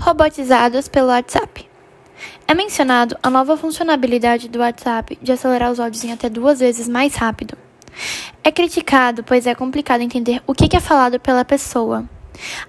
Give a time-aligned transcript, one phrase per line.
[0.00, 1.68] robotizados pelo WhatsApp.
[2.48, 6.88] É mencionado a nova funcionalidade do WhatsApp de acelerar os áudios em até duas vezes
[6.88, 7.56] mais rápido.
[8.42, 12.04] É criticado, pois é complicado entender o que é falado pela pessoa.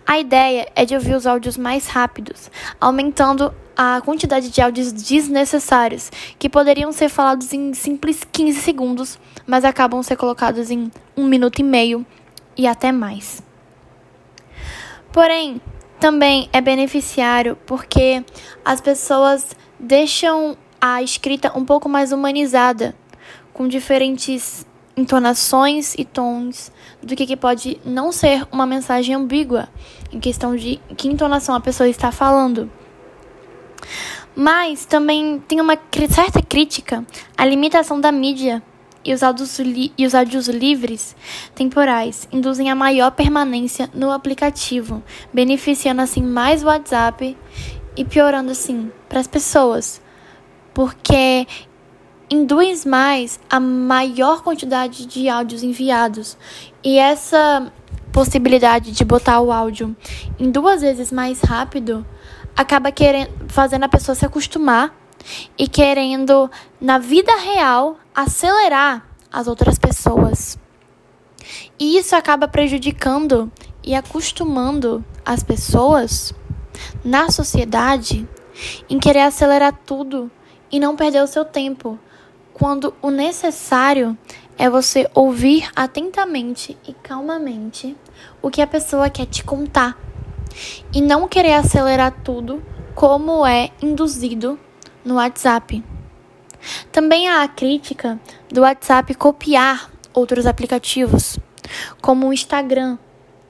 [0.05, 6.11] A ideia é de ouvir os áudios mais rápidos, aumentando a quantidade de áudios desnecessários,
[6.37, 9.17] que poderiam ser falados em simples 15 segundos,
[9.47, 12.05] mas acabam ser colocados em um minuto e meio
[12.57, 13.41] e até mais.
[15.11, 15.61] Porém,
[16.01, 18.25] também é beneficiário porque
[18.65, 22.95] as pessoas deixam a escrita um pouco mais humanizada,
[23.53, 24.65] com diferentes
[24.97, 26.71] entonações e tons
[27.03, 29.69] do que, que pode não ser uma mensagem ambígua
[30.11, 32.69] em questão de que entonação a pessoa está falando.
[34.35, 35.77] Mas também tem uma
[36.09, 37.05] certa crítica
[37.37, 38.63] à limitação da mídia
[39.03, 41.15] e os, áudios e os áudios livres
[41.55, 47.37] temporais induzem a maior permanência no aplicativo, beneficiando assim mais o WhatsApp
[47.95, 50.01] e piorando assim para as pessoas,
[50.73, 51.47] porque
[52.29, 56.37] induz mais a maior quantidade de áudios enviados.
[56.83, 57.71] E essa
[58.11, 59.95] possibilidade de botar o áudio
[60.39, 62.05] em duas vezes mais rápido
[62.55, 64.93] acaba querendo fazendo a pessoa se acostumar
[65.57, 66.49] e querendo,
[66.79, 70.59] na vida real, acelerar as outras pessoas.
[71.79, 73.51] E isso acaba prejudicando
[73.83, 76.33] e acostumando as pessoas
[77.03, 78.27] na sociedade
[78.89, 80.29] em querer acelerar tudo
[80.71, 81.97] e não perder o seu tempo,
[82.53, 84.17] quando o necessário
[84.57, 87.97] é você ouvir atentamente e calmamente
[88.41, 89.97] o que a pessoa quer te contar
[90.93, 92.61] e não querer acelerar tudo
[92.93, 94.59] como é induzido
[95.03, 95.83] no WhatsApp.
[96.91, 101.39] Também há a crítica do WhatsApp copiar outros aplicativos,
[102.01, 102.97] como o Instagram,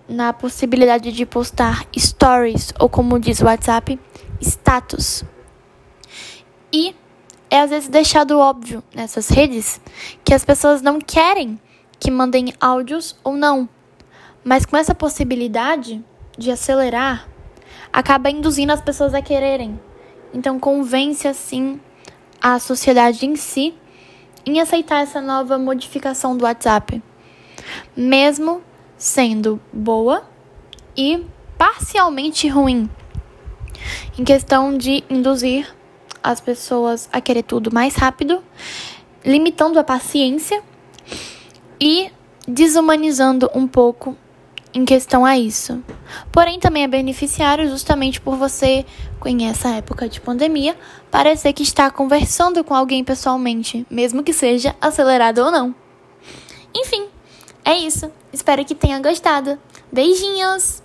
[0.08, 4.00] na possibilidade de postar stories ou, como diz o WhatsApp,
[4.40, 5.24] status.
[6.72, 6.96] E
[7.50, 9.82] é às vezes deixado óbvio nessas redes
[10.24, 11.60] que as pessoas não querem
[12.00, 13.68] que mandem áudios ou não,
[14.44, 16.04] mas com essa possibilidade
[16.38, 17.28] de acelerar,
[17.92, 19.80] acaba induzindo as pessoas a quererem.
[20.34, 21.80] Então convence assim
[22.42, 23.74] a sociedade em si
[24.46, 27.02] em aceitar essa nova modificação do WhatsApp,
[27.96, 28.62] mesmo
[28.98, 30.24] sendo boa
[30.98, 31.24] e
[31.58, 32.90] parcialmente ruim,
[34.18, 35.74] em questão de induzir
[36.24, 38.44] as pessoas a querer tudo mais rápido,
[39.24, 40.62] limitando a paciência
[41.80, 42.12] e
[42.48, 44.18] desumanizando um pouco
[44.74, 45.84] em questão a isso.
[46.32, 48.86] Porém, também é beneficiário justamente por você,
[49.26, 50.78] em essa época de pandemia,
[51.10, 55.76] parecer que está conversando com alguém pessoalmente, mesmo que seja acelerado ou não.
[56.74, 57.08] Enfim,
[57.66, 58.12] é isso.
[58.32, 59.60] Espero que tenha gostado.
[59.92, 60.82] Beijinhos!